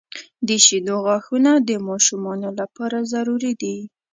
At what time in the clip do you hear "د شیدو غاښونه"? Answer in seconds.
0.47-1.51